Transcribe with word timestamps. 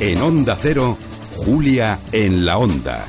En 0.00 0.22
Onda 0.22 0.56
Cero, 0.56 0.96
Julia 1.34 1.98
en 2.12 2.46
la 2.46 2.56
Onda. 2.56 3.04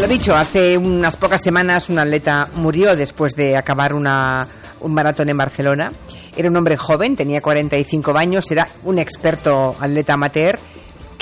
Lo 0.00 0.06
dicho, 0.06 0.36
hace 0.36 0.78
unas 0.78 1.16
pocas 1.16 1.42
semanas 1.42 1.88
un 1.88 1.98
atleta 1.98 2.48
murió 2.54 2.94
después 2.94 3.34
de 3.34 3.56
acabar 3.56 3.92
una, 3.92 4.46
un 4.82 4.94
maratón 4.94 5.30
en 5.30 5.36
Barcelona. 5.36 5.92
Era 6.36 6.48
un 6.48 6.56
hombre 6.56 6.76
joven, 6.76 7.16
tenía 7.16 7.40
45 7.40 8.16
años, 8.16 8.48
era 8.52 8.68
un 8.84 9.00
experto 9.00 9.74
atleta 9.80 10.12
amateur 10.12 10.60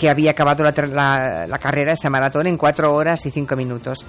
que 0.02 0.10
había 0.10 0.32
acabado 0.32 0.64
la, 0.64 1.46
la, 1.46 1.58
carrera, 1.58 1.92
esa 1.92 2.10
maratón, 2.10 2.48
en 2.48 2.58
4 2.58 2.92
horas 2.92 3.24
y 3.24 3.30
5 3.30 3.54
minutos. 3.54 4.04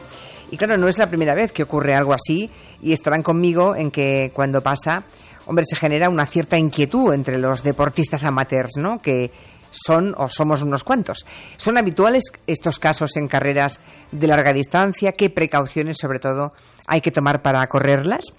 Y 0.50 0.58
claro, 0.58 0.76
no 0.76 0.88
es 0.88 0.98
la 0.98 1.05
primera 1.05 1.36
vez 1.36 1.52
que 1.52 1.62
ocurre 1.62 1.94
algo 1.94 2.16
así 2.16 2.50
y 2.82 2.94
estarán 2.94 3.21
conmigo 3.21 3.76
en 3.76 3.91
que 3.91 4.31
cuando 4.34 4.64
pasa, 4.64 5.03
hombre, 5.45 5.66
se 5.70 5.76
genera 5.76 6.09
una 6.09 6.26
cierta 6.26 6.58
inquietud 6.58 7.14
entre 7.14 7.38
los 7.38 7.62
deportistas 7.62 8.23
amateurs, 8.23 8.72
¿no? 8.77 9.03
Que 9.03 9.30
son 9.70 10.16
o 10.17 10.30
somos 10.30 10.64
unos 10.64 10.84
cuantos. 10.84 11.27
¿Son 11.58 11.77
habituales 11.77 12.23
estos 12.48 12.80
casos 12.80 13.16
en 13.16 13.28
carreras 13.28 13.80
de 14.12 14.25
larga 14.25 14.52
distancia? 14.52 15.12
¿Qué 15.12 15.30
precauciones, 15.30 15.98
sobre 16.02 16.17
todo, 16.17 16.53
hay 16.88 17.02
que 17.02 17.12
tomar 17.12 17.44
para 17.44 17.67
correrlas? 17.67 18.34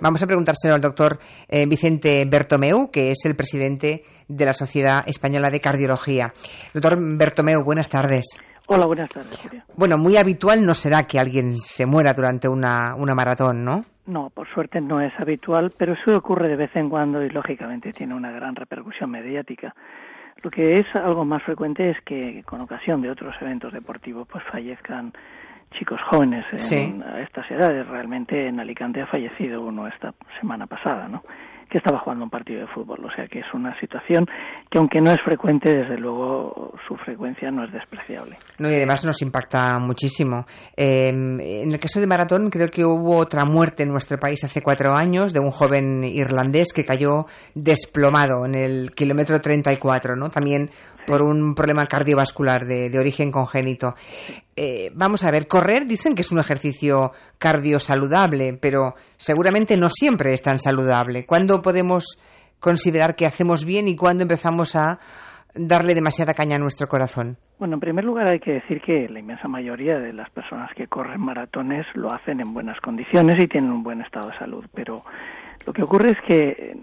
Vamos 0.00 0.22
a 0.22 0.26
preguntárselo 0.26 0.74
al 0.74 0.80
doctor 0.80 1.18
eh, 1.48 1.66
Vicente 1.66 2.24
Bertomeu, 2.24 2.90
que 2.90 3.10
es 3.10 3.18
el 3.26 3.36
presidente 3.36 4.02
de 4.28 4.44
la 4.44 4.54
Sociedad 4.54 5.02
Española 5.06 5.50
de 5.50 5.60
Cardiología. 5.60 6.32
Doctor 6.72 6.98
Bertomeu, 7.00 7.62
buenas 7.62 7.88
tardes. 7.88 8.38
Hola, 8.66 8.86
buenas 8.86 9.10
tardes. 9.10 9.38
Bueno, 9.76 9.98
muy 9.98 10.16
habitual 10.16 10.64
no 10.64 10.72
será 10.72 11.02
que 11.02 11.18
alguien 11.18 11.58
se 11.58 11.84
muera 11.84 12.14
durante 12.14 12.48
una, 12.48 12.94
una 12.96 13.14
maratón, 13.14 13.64
¿no? 13.64 13.84
No, 14.06 14.30
por 14.30 14.48
suerte 14.52 14.80
no 14.80 15.00
es 15.00 15.12
habitual, 15.18 15.72
pero 15.78 15.94
eso 15.94 16.16
ocurre 16.16 16.48
de 16.48 16.56
vez 16.56 16.74
en 16.74 16.88
cuando 16.88 17.22
y 17.22 17.30
lógicamente 17.30 17.92
tiene 17.92 18.14
una 18.14 18.30
gran 18.30 18.54
repercusión 18.54 19.10
mediática. 19.10 19.74
Lo 20.42 20.50
que 20.50 20.78
es 20.78 20.86
algo 20.94 21.24
más 21.24 21.42
frecuente 21.42 21.90
es 21.90 21.96
que 22.04 22.42
con 22.44 22.60
ocasión 22.60 23.00
de 23.00 23.10
otros 23.10 23.34
eventos 23.40 23.72
deportivos 23.72 24.28
pues 24.30 24.44
fallezcan 24.44 25.12
chicos 25.78 26.00
jóvenes 26.10 26.44
en 26.70 27.02
estas 27.22 27.50
edades. 27.50 27.86
Realmente 27.88 28.48
en 28.48 28.60
Alicante 28.60 29.00
ha 29.00 29.06
fallecido 29.06 29.62
uno 29.62 29.86
esta 29.86 30.14
semana 30.40 30.66
pasada, 30.66 31.08
¿no? 31.08 31.22
Que 31.74 31.78
estaba 31.78 31.98
jugando 31.98 32.22
un 32.22 32.30
partido 32.30 32.60
de 32.60 32.68
fútbol. 32.68 33.04
O 33.04 33.10
sea 33.16 33.26
que 33.26 33.40
es 33.40 33.46
una 33.52 33.76
situación 33.80 34.26
que, 34.70 34.78
aunque 34.78 35.00
no 35.00 35.10
es 35.10 35.20
frecuente, 35.24 35.76
desde 35.76 35.98
luego 35.98 36.72
su 36.86 36.94
frecuencia 36.98 37.50
no 37.50 37.64
es 37.64 37.72
despreciable. 37.72 38.36
No, 38.60 38.70
y 38.70 38.74
además 38.74 39.04
nos 39.04 39.20
impacta 39.22 39.80
muchísimo. 39.80 40.46
Em, 40.76 41.40
en 41.40 41.72
el 41.72 41.80
caso 41.80 41.98
de 41.98 42.06
Maratón, 42.06 42.48
creo 42.48 42.68
que 42.68 42.84
hubo 42.84 43.16
otra 43.16 43.44
muerte 43.44 43.82
en 43.82 43.88
nuestro 43.88 44.20
país 44.20 44.44
hace 44.44 44.62
cuatro 44.62 44.94
años 44.94 45.32
de 45.32 45.40
un 45.40 45.50
joven 45.50 46.04
irlandés 46.04 46.72
que 46.72 46.84
cayó 46.84 47.26
desplomado 47.56 48.46
en 48.46 48.54
el 48.54 48.92
kilómetro 48.92 49.40
34, 49.40 50.14
¿no? 50.14 50.30
También 50.30 50.70
por 51.08 51.22
un 51.22 51.56
problema 51.56 51.86
cardiovascular 51.86 52.66
de, 52.66 52.88
de 52.88 52.98
origen 53.00 53.32
congénito. 53.32 53.94
Eh, 54.56 54.90
vamos 54.94 55.24
a 55.24 55.30
ver, 55.30 55.48
correr 55.48 55.86
dicen 55.86 56.14
que 56.14 56.22
es 56.22 56.30
un 56.30 56.38
ejercicio 56.38 57.10
cardiosaludable, 57.38 58.56
pero 58.60 58.94
seguramente 59.16 59.76
no 59.76 59.88
siempre 59.90 60.32
es 60.32 60.42
tan 60.42 60.58
saludable. 60.58 61.26
¿Cuándo 61.26 61.60
podemos 61.60 62.18
considerar 62.60 63.16
que 63.16 63.26
hacemos 63.26 63.64
bien 63.64 63.88
y 63.88 63.96
cuándo 63.96 64.22
empezamos 64.22 64.76
a 64.76 64.98
darle 65.54 65.94
demasiada 65.94 66.34
caña 66.34 66.56
a 66.56 66.60
nuestro 66.60 66.88
corazón? 66.88 67.36
Bueno, 67.58 67.74
en 67.74 67.80
primer 67.80 68.04
lugar 68.04 68.26
hay 68.28 68.40
que 68.40 68.54
decir 68.54 68.80
que 68.80 69.08
la 69.08 69.20
inmensa 69.20 69.48
mayoría 69.48 69.98
de 69.98 70.12
las 70.12 70.30
personas 70.30 70.70
que 70.74 70.86
corren 70.86 71.20
maratones 71.20 71.86
lo 71.94 72.12
hacen 72.12 72.40
en 72.40 72.52
buenas 72.52 72.80
condiciones 72.80 73.42
y 73.42 73.46
tienen 73.46 73.70
un 73.70 73.82
buen 73.82 74.00
estado 74.00 74.30
de 74.30 74.38
salud, 74.38 74.64
pero 74.74 75.04
lo 75.64 75.72
que 75.72 75.82
ocurre 75.82 76.10
es 76.10 76.18
que 76.26 76.76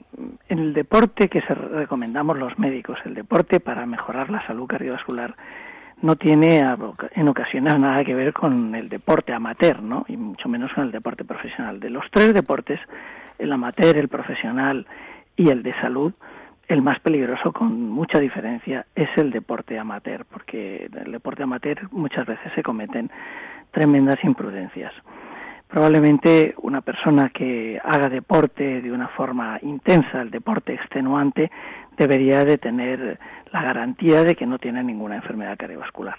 en 0.49 0.59
el 0.59 0.73
deporte 0.73 1.27
que 1.27 1.41
se 1.41 1.53
recomendamos 1.53 2.37
los 2.37 2.57
médicos, 2.57 2.97
el 3.05 3.13
deporte 3.13 3.59
para 3.59 3.85
mejorar 3.85 4.29
la 4.29 4.41
salud 4.41 4.67
cardiovascular, 4.67 5.35
no 6.01 6.15
tiene 6.15 6.65
en 7.15 7.27
ocasiones 7.27 7.77
nada 7.79 8.03
que 8.03 8.15
ver 8.15 8.33
con 8.33 8.75
el 8.75 8.89
deporte 8.89 9.33
amateur, 9.33 9.81
¿no? 9.81 10.05
Y 10.07 10.17
mucho 10.17 10.49
menos 10.49 10.71
con 10.73 10.85
el 10.85 10.91
deporte 10.91 11.23
profesional. 11.23 11.79
De 11.79 11.89
los 11.89 12.05
tres 12.11 12.33
deportes, 12.33 12.79
el 13.37 13.51
amateur, 13.51 13.97
el 13.97 14.07
profesional 14.07 14.85
y 15.35 15.49
el 15.49 15.63
de 15.63 15.73
salud, 15.81 16.13
el 16.67 16.81
más 16.81 16.99
peligroso 16.99 17.51
con 17.51 17.89
mucha 17.89 18.19
diferencia 18.19 18.85
es 18.95 19.09
el 19.17 19.31
deporte 19.31 19.77
amateur, 19.77 20.25
porque 20.25 20.89
en 20.91 20.97
el 20.97 21.11
deporte 21.11 21.43
amateur 21.43 21.87
muchas 21.91 22.25
veces 22.25 22.51
se 22.55 22.63
cometen 22.63 23.11
tremendas 23.71 24.23
imprudencias 24.23 24.93
probablemente 25.71 26.53
una 26.61 26.81
persona 26.81 27.31
que 27.33 27.79
haga 27.81 28.09
deporte 28.09 28.81
de 28.81 28.91
una 28.91 29.07
forma 29.07 29.57
intensa, 29.61 30.21
el 30.21 30.29
deporte 30.29 30.73
extenuante, 30.73 31.49
debería 31.97 32.43
de 32.43 32.57
tener 32.57 33.17
la 33.51 33.63
garantía 33.63 34.21
de 34.21 34.35
que 34.35 34.45
no 34.45 34.59
tiene 34.59 34.83
ninguna 34.83 35.15
enfermedad 35.15 35.57
cardiovascular. 35.57 36.17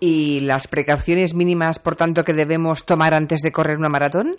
¿Y 0.00 0.40
las 0.40 0.66
precauciones 0.66 1.34
mínimas, 1.34 1.78
por 1.78 1.96
tanto, 1.96 2.24
que 2.24 2.34
debemos 2.34 2.84
tomar 2.84 3.14
antes 3.14 3.40
de 3.40 3.52
correr 3.52 3.78
una 3.78 3.88
maratón? 3.88 4.36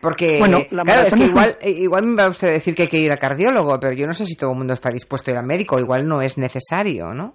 Porque, 0.00 0.38
bueno, 0.38 0.58
claro, 0.68 1.08
es 1.08 1.14
que 1.14 1.24
igual, 1.24 1.58
igual 1.62 2.04
me 2.04 2.22
va 2.22 2.28
usted 2.28 2.48
a 2.48 2.52
decir 2.52 2.74
que 2.74 2.82
hay 2.82 2.88
que 2.88 3.00
ir 3.00 3.10
a 3.10 3.16
cardiólogo, 3.16 3.80
pero 3.80 3.94
yo 3.94 4.06
no 4.06 4.12
sé 4.12 4.26
si 4.26 4.36
todo 4.36 4.52
el 4.52 4.58
mundo 4.58 4.74
está 4.74 4.90
dispuesto 4.90 5.30
a 5.30 5.32
ir 5.32 5.38
al 5.38 5.46
médico, 5.46 5.80
igual 5.80 6.06
no 6.06 6.20
es 6.22 6.38
necesario, 6.38 7.12
¿no? 7.14 7.34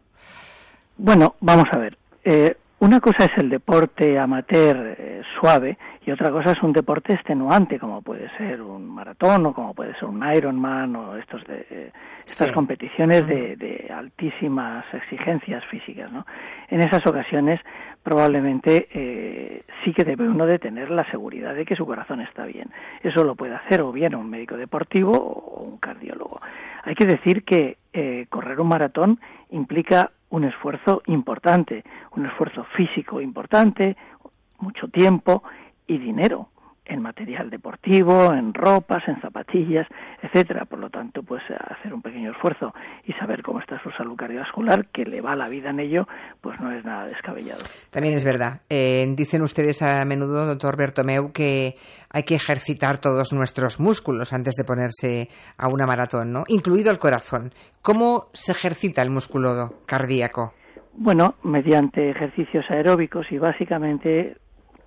Bueno, 0.95 1.35
vamos 1.41 1.65
a 1.73 1.77
ver. 1.77 1.97
Eh, 2.23 2.55
una 2.83 2.99
cosa 2.99 3.23
es 3.23 3.37
el 3.37 3.49
deporte 3.49 4.19
amateur 4.19 4.95
eh, 4.99 5.21
suave 5.39 5.77
y 6.05 6.11
otra 6.11 6.31
cosa 6.31 6.51
es 6.51 6.61
un 6.61 6.73
deporte 6.73 7.13
extenuante, 7.13 7.79
como 7.79 8.01
puede 8.01 8.29
ser 8.37 8.61
un 8.61 8.85
maratón 8.89 9.45
o 9.45 9.53
como 9.53 9.73
puede 9.73 9.93
ser 9.93 10.09
un 10.09 10.21
Ironman 10.21 10.93
o 10.97 11.15
estos 11.15 11.45
de, 11.45 11.65
eh, 11.69 11.91
estas 12.27 12.51
competiciones 12.51 13.25
de, 13.25 13.89
altísimas 13.89 14.83
exigencias 14.93 15.63
físicas. 15.67 16.11
¿no? 16.11 16.25
En 16.67 16.81
esas 16.81 17.07
ocasiones 17.07 17.61
probablemente 18.03 18.89
eh, 18.91 19.63
sí 19.85 19.93
que 19.93 20.03
debe 20.03 20.27
uno 20.27 20.45
de 20.45 20.59
tener 20.59 20.91
la 20.91 21.09
seguridad 21.09 21.55
de 21.55 21.63
que 21.63 21.77
su 21.77 21.85
corazón 21.85 22.19
está 22.19 22.43
bien. 22.45 22.69
Eso 23.01 23.23
lo 23.23 23.35
puede 23.35 23.55
hacer 23.55 23.79
o 23.79 23.93
bien 23.93 24.13
un 24.13 24.29
médico 24.29 24.57
deportivo 24.57 25.13
o 25.13 25.63
un 25.63 25.77
cardiólogo. 25.77 26.41
Hay 26.83 26.95
que 26.95 27.05
decir 27.05 27.45
que 27.45 27.77
correr 28.29 28.59
un 28.59 28.67
maratón 28.67 29.19
implica 29.51 30.11
un 30.33 30.45
esfuerzo 30.45 31.03
importante, 31.05 31.83
un 32.15 32.25
esfuerzo 32.25 32.63
físico 32.75 33.21
importante, 33.21 33.95
mucho 34.57 34.87
tiempo 34.87 35.43
y 35.85 35.99
dinero 35.99 36.49
en 36.85 37.01
material 37.01 37.49
deportivo, 37.49 38.33
en 38.33 38.53
ropas, 38.53 39.03
en 39.07 39.19
zapatillas, 39.21 39.87
etcétera. 40.21 40.65
Por 40.65 40.79
lo 40.79 40.89
tanto, 40.89 41.23
pues 41.23 41.41
hacer 41.49 41.93
un 41.93 42.01
pequeño 42.01 42.31
esfuerzo 42.31 42.73
y 43.05 43.13
saber 43.13 43.41
cómo 43.41 43.59
está 43.59 43.81
su 43.81 43.91
salud 43.91 44.15
cardiovascular, 44.15 44.87
que 44.87 45.05
le 45.05 45.21
va 45.21 45.35
la 45.35 45.49
vida 45.49 45.69
en 45.69 45.79
ello, 45.79 46.07
pues 46.41 46.59
no 46.59 46.71
es 46.71 46.83
nada 46.83 47.05
descabellado. 47.05 47.63
También 47.89 48.15
es 48.15 48.23
verdad. 48.23 48.61
Eh, 48.69 49.05
dicen 49.15 49.41
ustedes 49.41 49.81
a 49.81 50.03
menudo, 50.05 50.45
doctor 50.45 50.77
Bertomeu, 50.77 51.31
que 51.31 51.75
hay 52.09 52.23
que 52.23 52.35
ejercitar 52.35 52.97
todos 52.97 53.33
nuestros 53.33 53.79
músculos 53.79 54.33
antes 54.33 54.55
de 54.55 54.63
ponerse 54.63 55.29
a 55.57 55.67
una 55.67 55.85
maratón, 55.85 56.31
¿no? 56.31 56.43
Incluido 56.47 56.91
el 56.91 56.97
corazón. 56.97 57.53
¿Cómo 57.81 58.27
se 58.33 58.51
ejercita 58.51 59.01
el 59.01 59.09
músculo 59.09 59.81
cardíaco? 59.85 60.53
Bueno, 60.95 61.35
mediante 61.43 62.11
ejercicios 62.11 62.65
aeróbicos 62.69 63.25
y 63.31 63.39
básicamente 63.39 64.37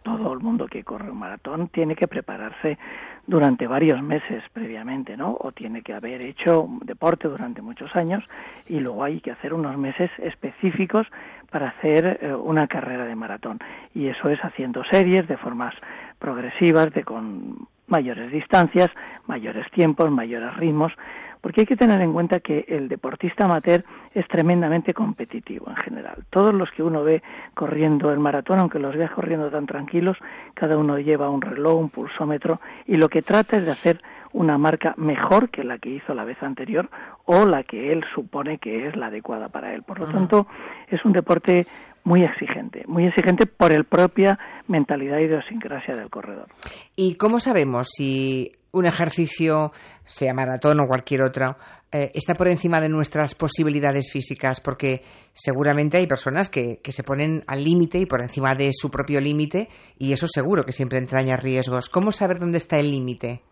todo 0.07 0.33
el 0.33 0.39
mundo 0.39 0.69
que 0.69 0.85
corre 0.85 1.11
un 1.11 1.19
maratón 1.19 1.67
tiene 1.67 1.97
que 1.97 2.07
prepararse 2.07 2.79
durante 3.27 3.67
varios 3.67 4.01
meses 4.01 4.45
previamente, 4.53 5.17
¿no? 5.17 5.37
O 5.41 5.51
tiene 5.51 5.83
que 5.83 5.95
haber 5.95 6.25
hecho 6.25 6.69
deporte 6.83 7.27
durante 7.27 7.61
muchos 7.61 7.97
años 7.97 8.23
y 8.69 8.79
luego 8.79 9.03
hay 9.03 9.21
que 9.21 9.33
hacer 9.33 9.53
unos 9.53 9.77
meses 9.77 10.09
específicos 10.19 11.09
para 11.51 11.71
hacer 11.71 12.21
eh, 12.23 12.33
una 12.33 12.69
carrera 12.69 13.05
de 13.05 13.17
maratón. 13.17 13.59
Y 13.97 14.07
eso 14.07 14.29
es 14.29 14.39
haciendo 14.45 14.85
series 14.85 15.27
de 15.27 15.37
formas 15.39 15.75
progresivas, 16.21 16.93
de 16.93 17.03
con 17.03 17.67
mayores 17.89 18.31
distancias, 18.31 18.91
mayores 19.27 19.69
tiempos, 19.73 20.09
mayores 20.09 20.55
ritmos, 20.57 20.93
porque 21.41 21.63
hay 21.63 21.67
que 21.67 21.77
tener 21.77 22.01
en 22.01 22.13
cuenta 22.13 22.41
que 22.41 22.65
el 22.69 22.89
deportista 22.89 23.45
amateur 23.45 23.85
es 24.15 24.27
tremendamente 24.29 24.95
competitivo 24.95 25.69
en 25.69 25.77
general. 25.77 26.25
Todos 26.31 26.55
los 26.55 26.71
que 26.71 26.83
uno 26.83 27.05
ve 27.05 27.23
corriendo 27.55 28.11
el 28.13 28.19
maratón, 28.19 28.61
aunque 28.61 28.79
los 28.79 28.97
vea 28.97 29.09
corriendo 29.09 29.51
tan 29.51 29.67
tranquilos, 29.67 30.17
cada 30.55 30.77
uno 30.77 30.99
lleva 30.99 31.31
un 31.31 31.43
reloj, 31.43 31.81
un 31.81 31.91
pulsómetro, 31.91 32.61
y 32.87 32.97
lo 32.97 33.09
que 33.09 33.23
trata 33.23 33.57
es 33.57 33.65
de 33.65 33.73
hacer 33.73 34.01
una 34.33 34.59
marca 34.59 34.95
mejor 34.99 35.49
que 35.49 35.65
la 35.65 35.79
que 35.79 35.89
hizo 35.89 36.15
la 36.15 36.25
vez 36.25 36.43
anterior 36.43 36.91
o 37.25 37.47
la 37.47 37.63
que 37.63 37.93
él 37.93 38.05
supone 38.15 38.59
que 38.59 38.87
es 38.87 38.97
la 38.97 39.07
adecuada 39.07 39.49
para 39.49 39.75
él. 39.75 39.83
Por 39.83 39.99
lo 39.99 40.07
tanto, 40.07 40.47
es 40.89 41.05
un 41.05 41.13
deporte 41.13 41.67
muy 42.07 42.23
exigente, 42.23 42.85
muy 42.87 43.05
exigente 43.05 43.47
por 43.47 43.73
el 43.73 43.85
propia 43.85 44.39
mentalidad 44.69 45.19
idiosincrasia 45.19 45.97
del 45.97 46.09
corredor. 46.09 46.47
¿Y 46.95 47.17
cómo 47.17 47.41
sabemos 47.41 47.89
si 47.97 48.53
un 48.71 48.87
ejercicio, 48.87 49.73
sea 50.05 50.33
maratón 50.33 50.79
o 50.79 50.87
cualquier 50.87 51.23
otro, 51.23 51.57
eh, 51.91 52.13
está 52.15 52.35
por 52.35 52.47
encima 52.47 52.81
de 52.81 52.89
nuestras 52.89 53.35
posibilidades 53.35 54.13
físicas, 54.13 54.61
porque 54.61 55.03
seguramente 55.33 55.97
hay 55.97 56.07
personas 56.07 56.49
que, 56.49 56.79
que 56.81 56.93
se 56.93 57.03
ponen 57.03 57.43
al 57.49 57.65
límite 57.65 57.99
y 57.99 58.07
por 58.07 58.23
encima 58.23 58.55
de 58.55 58.71
su 58.73 58.89
propio 58.89 59.21
límite, 59.21 59.69
y 59.99 60.13
eso 60.13 60.29
seguro 60.29 60.65
que 60.65 60.73
siempre 60.73 60.99
entraña 60.99 61.37
riesgos. 61.37 61.89
¿Cómo 61.89 62.13
saber 62.13 62.39
dónde 62.39 62.59
está 62.59 62.79
el 62.79 62.93
límite? 62.93 63.43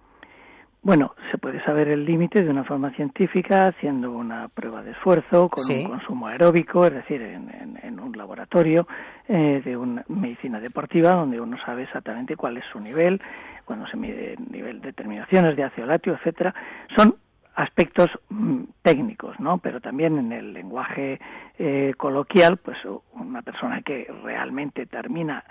Bueno, 0.85 1.15
se 1.31 1.39
puede 1.39 1.65
saber 1.65 1.89
el 1.89 2.05
límite 2.05 2.43
de 2.43 2.51
una 2.51 2.63
forma 2.63 2.91
científica 2.91 3.69
haciendo 3.69 4.13
una 4.13 4.49
prueba 4.49 4.83
de 4.83 4.91
esfuerzo 4.91 5.49
con 5.49 5.65
un 5.75 5.85
consumo 5.85 6.27
aeróbico, 6.27 6.85
es 6.85 6.93
decir, 6.93 7.23
en, 7.23 7.99
un 7.99 8.13
laboratorio 8.19 8.87
eh, 9.27 9.63
de 9.65 9.79
una 9.79 10.05
medicina 10.09 10.61
deportiva 10.61 11.13
donde 11.13 11.41
uno 11.41 11.57
sabe 11.65 11.85
exactamente 11.85 12.37
cuál 12.37 12.59
es 12.59 12.65
su 12.71 12.81
nivel, 12.81 13.19
cuando 13.65 13.87
se 13.87 13.97
mide 13.97 14.35
el 14.35 14.53
nivel 14.53 14.83
de 14.83 14.93
terminaciones 14.93 15.57
de 15.57 15.65
ácido 15.65 15.87
láctico, 15.87 16.17
etcétera. 16.17 16.55
Son 16.95 17.17
aspectos 17.55 18.11
mm, 18.29 18.65
técnicos, 18.83 19.41
¿no? 19.41 19.57
Pero 19.57 19.81
también 19.81 20.19
en 20.19 20.33
el 20.33 20.53
lenguaje 20.53 21.19
eh, 21.59 21.95
coloquial, 21.97 22.59
pues 22.59 22.77
una 23.15 23.41
persona 23.41 23.81
que 23.81 24.07
realmente 24.23 24.85
termina 24.85 25.45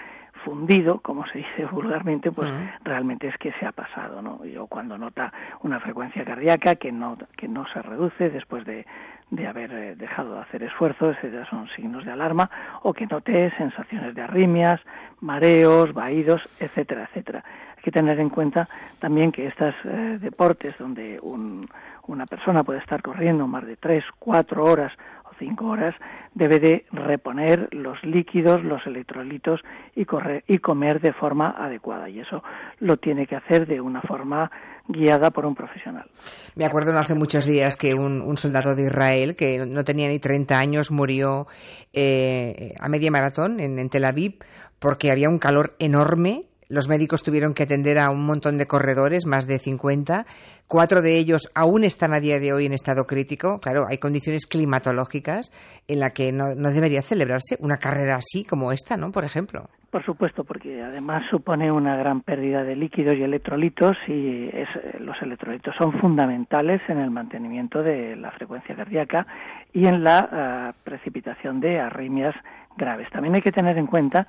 fundido, 0.44 1.00
como 1.00 1.26
se 1.28 1.40
dice 1.40 1.66
vulgarmente, 1.66 2.32
pues 2.32 2.52
realmente 2.84 3.28
es 3.28 3.38
que 3.38 3.52
se 3.54 3.66
ha 3.66 3.72
pasado, 3.72 4.22
¿no? 4.22 4.44
Yo 4.46 4.68
cuando 4.68 4.98
nota 4.98 5.34
una 5.62 5.80
frecuencia 5.80 6.24
cardíaca 6.24 6.76
que 6.76 6.92
no 6.92 7.18
que 7.38 7.48
no 7.48 7.66
se 7.74 7.82
reduce 7.82 8.30
después 8.30 8.66
de, 8.66 8.86
de 9.30 9.48
haber 9.48 9.72
eh, 9.74 9.96
dejado 9.96 10.36
de 10.36 10.42
hacer 10.42 10.64
esfuerzos, 10.64 11.18
esos 11.24 11.48
son 11.48 11.68
signos 11.76 12.06
de 12.06 12.12
alarma, 12.12 12.50
o 12.84 12.94
que 12.94 13.08
note 13.08 13.52
sensaciones 13.58 14.14
de 14.14 14.22
arritmias, 14.22 14.80
mareos, 15.22 15.94
vaídos, 15.94 16.44
etcétera, 16.60 17.06
etcétera. 17.10 17.44
Hay 17.76 17.84
que 17.84 17.92
tener 17.92 18.20
en 18.20 18.30
cuenta 18.30 18.70
también 19.00 19.32
que 19.32 19.48
estos 19.48 19.74
eh, 19.86 20.18
deportes 20.22 20.78
donde 20.78 21.20
un, 21.22 21.68
una 22.08 22.26
persona 22.26 22.64
puede 22.64 22.80
estar 22.80 23.02
corriendo 23.02 23.48
más 23.48 23.66
de 23.66 23.76
tres, 23.76 24.04
cuatro 24.20 24.66
horas 24.66 24.92
cinco 25.38 25.68
horas, 25.68 25.96
debe 26.34 26.60
de 26.60 26.86
reponer 26.92 27.70
los 27.72 28.02
líquidos, 28.04 28.64
los 28.64 28.86
electrolitos 28.86 29.62
y, 29.96 30.06
correr, 30.06 30.44
y 30.48 30.60
comer 30.60 31.02
de 31.02 31.14
forma 31.14 31.52
adecuada. 31.52 32.10
Y 32.10 32.20
eso 32.20 32.44
lo 32.80 32.98
tiene 32.98 33.28
que 33.28 33.36
hacer 33.36 33.68
de 33.68 33.82
una 33.82 34.02
forma 34.02 34.52
guiada 34.88 35.32
por 35.32 35.46
un 35.46 35.56
profesional. 35.56 36.10
Me 36.56 36.66
acuerdo 36.66 36.92
no 36.92 37.00
hace 37.00 37.16
muchos 37.16 37.46
días 37.46 37.78
que 37.78 37.94
un, 37.94 38.38
soldado 38.38 38.76
de 38.76 38.88
Israel, 38.88 39.36
que 39.36 39.66
no 39.66 39.84
tenía 39.84 40.10
ni 40.10 40.20
30 40.20 40.58
años, 40.58 40.92
murió 40.92 41.48
eh, 41.94 42.74
a 42.80 42.90
media 42.90 43.12
maratón 43.12 43.60
en 43.60 43.90
Tel 43.90 44.06
Aviv 44.06 44.40
porque 44.80 45.12
había 45.12 45.30
un 45.30 45.40
calor 45.40 45.76
enorme 45.80 46.42
los 46.74 46.90
médicos 46.90 47.22
tuvieron 47.22 47.54
que 47.54 47.64
atender 47.64 48.00
a 48.00 48.10
un 48.10 48.26
montón 48.26 48.58
de 48.58 48.66
corredores, 48.66 49.28
más 49.28 49.46
de 49.46 49.60
50. 49.60 50.26
Cuatro 50.68 51.04
de 51.04 51.20
ellos 51.20 51.52
aún 51.54 51.84
están 51.84 52.14
a 52.14 52.20
día 52.20 52.40
de 52.40 52.52
hoy 52.52 52.66
en 52.66 52.74
estado 52.74 53.06
crítico. 53.06 53.60
Claro, 53.60 53.86
hay 53.88 54.00
condiciones 54.00 54.48
climatológicas 54.48 55.52
en 55.88 56.00
las 56.00 56.14
que 56.14 56.32
no, 56.32 56.56
debería 56.56 57.04
celebrarse 57.04 57.58
una 57.60 57.78
carrera 57.78 58.16
así 58.16 58.44
como 58.44 58.72
esta, 58.72 58.98
¿no? 58.98 59.12
Por 59.12 59.24
ejemplo. 59.24 59.70
Por 59.92 60.04
supuesto, 60.04 60.44
porque 60.44 60.82
además 60.82 61.22
supone 61.30 61.72
una 61.72 61.96
gran 61.96 62.22
pérdida 62.22 62.64
de 62.64 62.76
líquidos 62.76 63.14
y 63.14 63.22
electrolitos 63.22 63.96
y 64.08 64.50
los 64.98 65.22
electrolitos 65.22 65.76
son 65.78 65.92
fundamentales 66.00 66.82
en 66.88 66.98
el 66.98 67.12
mantenimiento 67.12 67.84
de 67.84 68.16
la 68.16 68.32
frecuencia 68.32 68.76
cardíaca 68.76 69.28
y 69.72 69.86
en 69.86 70.04
la 70.04 70.28
ah, 70.32 70.74
precipitación 70.84 71.60
de 71.60 71.80
arritmias 71.80 72.34
graves. 72.76 73.08
También 73.12 73.36
hay 73.36 73.44
que 73.44 73.52
tener 73.52 73.78
en 73.78 73.86
cuenta 73.86 74.26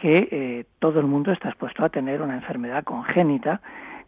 que 0.00 0.28
eh, 0.30 0.64
todo 0.78 1.00
el 1.00 1.06
mundo 1.06 1.32
está 1.32 1.50
expuesto 1.50 1.84
a 1.84 1.90
tener 1.90 2.22
una 2.22 2.34
enfermedad 2.34 2.84
congénita 2.84 3.60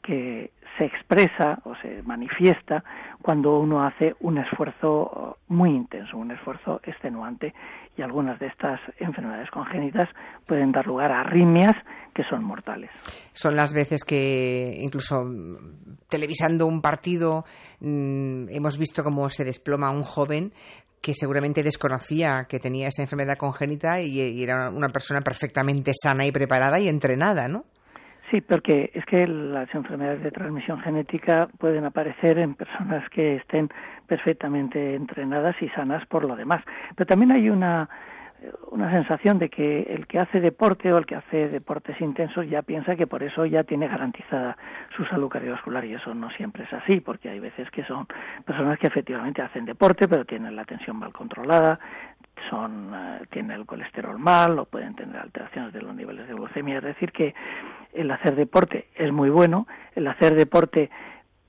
que 0.03 0.51
se 0.77 0.85
expresa 0.87 1.61
o 1.65 1.75
se 1.77 2.03
manifiesta 2.03 2.83
cuando 3.21 3.59
uno 3.59 3.85
hace 3.85 4.15
un 4.21 4.39
esfuerzo 4.39 5.39
muy 5.49 5.71
intenso, 5.71 6.17
un 6.17 6.31
esfuerzo 6.33 6.81
extenuante 6.83 7.55
y 7.97 8.03
algunas 8.03 8.39
de 8.41 8.47
estas 8.47 8.81
enfermedades 8.99 9.51
congénitas 9.51 10.09
pueden 10.47 10.73
dar 10.73 10.87
lugar 10.87 11.13
a 11.13 11.21
arritmias 11.21 11.77
que 12.15 12.25
son 12.25 12.43
mortales. 12.43 12.91
Son 13.33 13.55
las 13.55 13.73
veces 13.73 14.03
que 14.05 14.75
incluso 14.81 15.25
televisando 16.09 16.67
un 16.67 16.81
partido 16.81 17.45
mm, 17.81 18.49
hemos 18.49 18.79
visto 18.79 19.05
cómo 19.05 19.29
se 19.29 19.45
desploma 19.45 19.91
un 19.91 20.03
joven 20.03 20.53
que 21.03 21.15
seguramente 21.15 21.63
desconocía 21.63 22.47
que 22.49 22.61
tenía 22.61 22.89
esa 22.89 23.03
enfermedad 23.03 23.37
congénita 23.37 24.01
y, 24.01 24.43
era 24.43 24.71
una 24.71 24.89
persona 24.89 25.21
perfectamente 25.21 25.93
sana 25.95 26.25
y 26.25 26.33
preparada 26.33 26.79
y 26.79 26.89
entrenada, 26.89 27.49
¿no? 27.49 27.65
Sí, 28.31 28.41
porque 28.41 28.91
es 28.95 29.05
que 29.05 29.27
las 29.27 29.69
enfermedades 29.75 30.23
de 30.23 30.31
transmisión 30.31 30.81
genética 30.81 31.49
pueden 31.59 31.85
aparecer 31.85 32.39
en 32.39 32.55
personas 32.55 33.07
que 33.11 33.37
estén 33.37 33.69
perfectamente 34.07 34.95
entrenadas 34.95 35.55
y 35.61 35.69
sanas 35.71 36.07
por 36.07 36.25
lo 36.25 36.35
demás. 36.35 36.65
Pero 36.97 37.07
también 37.07 37.33
hay 37.33 37.51
una 37.51 37.91
una 38.71 38.91
sensación 38.91 39.39
de 39.39 39.49
que 39.49 39.83
el 39.83 40.07
que 40.07 40.19
hace 40.19 40.41
deporte 40.41 40.93
o 40.93 40.99
el 40.99 41.07
que 41.07 41.17
hace 41.17 41.49
deportes 41.49 42.01
intensos 42.01 42.49
ya 42.49 42.63
piensa 42.63 42.97
que 42.97 43.07
por 43.07 43.23
eso 43.23 43.45
ya 43.47 43.65
tiene 43.65 43.89
garantizada 43.89 44.57
su 44.97 45.05
salud 45.05 45.29
cardiovascular 45.29 45.85
y 45.85 45.95
eso 45.95 46.15
no 46.15 46.31
siempre 46.31 46.65
es 46.65 46.73
así 46.73 47.01
porque 47.01 47.29
hay 47.29 47.41
veces 47.41 47.71
que 47.71 47.85
son 47.85 48.07
personas 48.45 48.79
que 48.79 48.87
efectivamente 48.87 49.43
hacen 49.43 49.65
deporte 49.65 50.09
pero 50.09 50.25
tienen 50.25 50.57
la 50.57 50.65
tensión 50.65 50.97
mal 50.97 51.13
controlada 51.13 51.79
son 52.49 52.93
eh, 52.95 53.21
tienen 53.31 53.53
el 53.53 53.67
colesterol 53.67 54.19
mal 54.19 54.59
o 54.59 54.65
pueden 54.65 54.95
tener 54.95 55.17
alteraciones 55.17 55.73
de 55.73 55.83
los 55.83 55.95
niveles 55.95 56.27
de 56.27 56.35
glucemia. 56.35 56.79
Es 56.79 56.85
decir 56.85 57.13
que 57.13 57.35
el 57.93 58.11
hacer 58.11 58.35
deporte 58.35 58.89
es 58.95 59.13
muy 59.13 59.31
bueno 59.31 59.67
el 59.95 60.07
hacer 60.07 60.35
deporte 60.35 60.91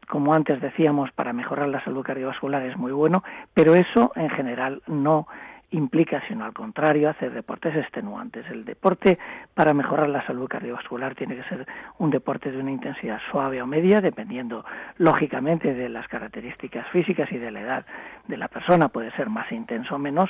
como 0.07 0.33
antes 0.33 0.59
decíamos 0.61 1.11
para 1.13 1.33
mejorar 1.33 1.69
la 1.69 1.83
salud 1.83 2.03
cardiovascular 2.03 2.63
es 2.63 2.77
muy 2.77 2.91
bueno 2.91 3.23
pero 3.53 3.75
eso 3.75 4.11
en 4.15 4.29
general 4.29 4.81
no 4.87 5.27
implica, 5.73 6.21
sino 6.27 6.45
al 6.45 6.53
contrario, 6.53 7.09
hacer 7.09 7.31
deportes 7.31 7.75
extenuantes. 7.75 8.45
El 8.49 8.63
deporte 8.63 9.17
para 9.53 9.73
mejorar 9.73 10.07
la 10.07 10.25
salud 10.25 10.47
cardiovascular 10.47 11.15
tiene 11.15 11.35
que 11.35 11.43
ser 11.43 11.67
un 11.97 12.11
deporte 12.11 12.51
de 12.51 12.59
una 12.59 12.71
intensidad 12.71 13.19
suave 13.31 13.61
o 13.61 13.67
media, 13.67 13.99
dependiendo 13.99 14.63
lógicamente 14.97 15.73
de 15.73 15.89
las 15.89 16.07
características 16.07 16.87
físicas 16.89 17.31
y 17.31 17.37
de 17.37 17.51
la 17.51 17.61
edad 17.61 17.85
de 18.27 18.37
la 18.37 18.47
persona, 18.47 18.89
puede 18.89 19.11
ser 19.11 19.29
más 19.29 19.51
intenso 19.51 19.95
o 19.95 19.99
menos, 19.99 20.29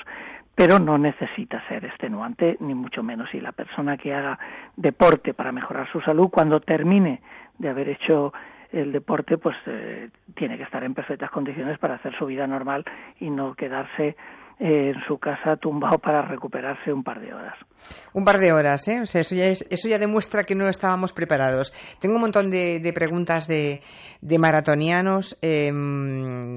pero 0.55 0.79
no 0.79 0.97
necesita 0.97 1.61
ser 1.67 1.85
extenuante, 1.85 2.57
ni 2.61 2.73
mucho 2.73 3.03
menos. 3.03 3.33
Y 3.33 3.41
la 3.41 3.51
persona 3.51 3.97
que 3.97 4.13
haga 4.13 4.39
deporte 4.77 5.33
para 5.33 5.51
mejorar 5.51 5.91
su 5.91 5.99
salud, 6.01 6.29
cuando 6.29 6.61
termine 6.61 7.21
de 7.57 7.69
haber 7.69 7.89
hecho 7.89 8.33
el 8.71 8.91
deporte, 8.91 9.37
pues 9.37 9.55
eh, 9.67 10.09
tiene 10.35 10.57
que 10.57 10.63
estar 10.63 10.83
en 10.83 10.93
perfectas 10.93 11.29
condiciones 11.29 11.77
para 11.77 11.95
hacer 11.95 12.15
su 12.17 12.25
vida 12.25 12.47
normal 12.47 12.85
y 13.19 13.29
no 13.29 13.53
quedarse 13.53 14.15
en 14.59 14.95
su 15.07 15.17
casa 15.17 15.57
tumbado 15.57 15.97
para 15.99 16.21
recuperarse 16.21 16.93
un 16.93 17.03
par 17.03 17.19
de 17.19 17.33
horas. 17.33 17.55
Un 18.13 18.23
par 18.23 18.39
de 18.39 18.53
horas, 18.53 18.87
¿eh? 18.87 19.01
O 19.01 19.05
sea, 19.05 19.21
eso 19.21 19.35
ya, 19.35 19.45
eso 19.47 19.89
ya 19.89 19.97
demuestra 19.97 20.43
que 20.43 20.55
no 20.55 20.67
estábamos 20.67 21.13
preparados. 21.13 21.73
Tengo 21.99 22.15
un 22.15 22.21
montón 22.21 22.51
de, 22.51 22.91
preguntas 22.93 23.47
de, 23.47 23.81
de 24.21 24.39
maratonianos, 24.39 25.37
eh, 25.41 25.71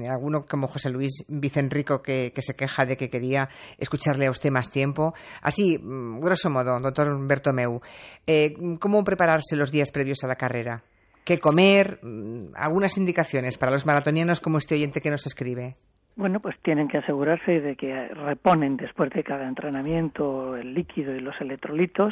alguno 0.09 0.45
como 0.45 0.67
José 0.67 0.89
Luis 0.89 1.25
Vicenrico 1.27 2.01
que, 2.01 2.31
que, 2.33 2.41
se 2.41 2.55
queja 2.55 2.85
de 2.85 2.97
que 2.97 3.09
quería 3.09 3.49
escucharle 3.77 4.27
a 4.27 4.31
usted 4.31 4.51
más 4.51 4.69
tiempo. 4.69 5.13
Así, 5.41 5.77
mm, 5.77 6.19
grosso 6.19 6.49
modo, 6.49 6.79
doctor 6.79 7.17
Bertomeu, 7.27 7.81
eh, 8.25 8.53
¿cómo 8.79 9.03
prepararse 9.03 9.55
los 9.55 9.71
días 9.71 9.91
previos 9.91 10.23
a 10.23 10.27
la 10.27 10.35
carrera? 10.35 10.83
¿Qué 11.23 11.39
comer? 11.39 11.99
Mm, 12.01 12.53
algunas 12.55 12.97
indicaciones 12.97 13.57
para 13.57 13.71
los 13.71 13.85
maratonianos 13.85 14.39
como 14.39 14.59
este 14.59 14.75
oyente 14.75 15.01
que 15.01 15.11
nos 15.11 15.25
escribe. 15.25 15.75
Bueno, 16.17 16.39
pues 16.39 16.55
tienen 16.63 16.87
que 16.87 16.97
asegurarse 16.97 17.61
de 17.61 17.75
que 17.75 18.07
reponen 18.07 18.75
después 18.75 19.11
de 19.11 19.23
cada 19.23 19.47
entrenamiento 19.47 20.57
el 20.57 20.73
líquido 20.73 21.15
y 21.15 21.19
los 21.19 21.39
electrolitos 21.39 22.11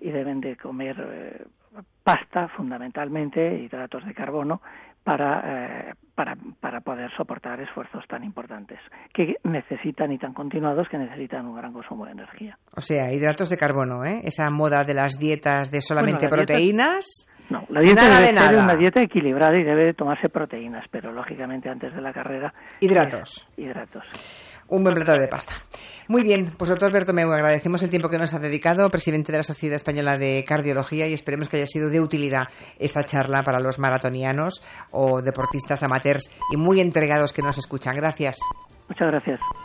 y 0.00 0.10
deben 0.10 0.40
de 0.40 0.56
comer 0.56 0.96
eh, 0.98 1.44
pasta 2.04 2.46
fundamentalmente, 2.56 3.58
hidratos 3.58 4.06
de 4.06 4.14
carbono, 4.14 4.62
para, 5.02 5.42
eh, 5.90 5.94
para, 6.14 6.36
para 6.60 6.80
poder 6.80 7.10
soportar 7.16 7.60
esfuerzos 7.60 8.06
tan 8.06 8.22
importantes 8.22 8.78
que 9.12 9.34
necesitan 9.42 10.12
y 10.12 10.18
tan 10.18 10.32
continuados 10.32 10.88
que 10.88 10.98
necesitan 10.98 11.46
un 11.46 11.56
gran 11.56 11.72
consumo 11.72 12.06
de 12.06 12.12
energía. 12.12 12.56
O 12.76 12.80
sea, 12.80 13.12
hidratos 13.12 13.50
de 13.50 13.56
carbono, 13.56 14.04
¿eh? 14.04 14.20
Esa 14.22 14.48
moda 14.50 14.84
de 14.84 14.94
las 14.94 15.18
dietas 15.18 15.72
de 15.72 15.82
solamente 15.82 16.28
proteínas. 16.28 17.26
No, 17.50 17.64
la 17.68 17.80
dieta 17.80 18.20
debe 18.20 18.38
ser 18.38 18.56
una 18.56 18.76
dieta 18.76 19.02
equilibrada 19.02 19.58
y 19.58 19.64
debe 19.64 19.92
tomarse 19.92 20.28
proteínas, 20.28 20.84
pero 20.90 21.12
lógicamente 21.12 21.68
antes 21.68 21.92
de 21.92 22.00
la 22.00 22.12
carrera. 22.12 22.54
Hidratos. 22.80 23.46
hidratos. 23.56 24.04
Un 24.68 24.84
buen 24.84 24.94
plato 24.94 25.12
de 25.18 25.26
pasta. 25.26 25.54
Muy 26.06 26.22
bien, 26.22 26.52
pues 26.56 26.70
doctor 26.70 26.92
Bertomeu, 26.92 27.32
agradecemos 27.32 27.82
el 27.82 27.90
tiempo 27.90 28.08
que 28.08 28.18
nos 28.18 28.32
ha 28.34 28.38
dedicado, 28.38 28.88
presidente 28.88 29.32
de 29.32 29.38
la 29.38 29.44
Sociedad 29.44 29.74
Española 29.74 30.16
de 30.16 30.44
Cardiología, 30.46 31.08
y 31.08 31.12
esperemos 31.12 31.48
que 31.48 31.56
haya 31.56 31.66
sido 31.66 31.90
de 31.90 32.00
utilidad 32.00 32.44
esta 32.78 33.02
charla 33.02 33.42
para 33.42 33.58
los 33.58 33.80
maratonianos 33.80 34.62
o 34.92 35.22
deportistas 35.22 35.82
amateurs 35.82 36.30
y 36.52 36.56
muy 36.56 36.78
entregados 36.78 37.32
que 37.32 37.42
nos 37.42 37.58
escuchan. 37.58 37.96
Gracias. 37.96 38.38
Muchas 38.88 39.08
gracias. 39.08 39.40